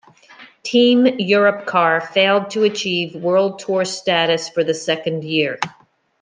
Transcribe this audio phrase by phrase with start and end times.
[0.63, 5.59] Team Europcar failed to achieve World Tour status for the second year.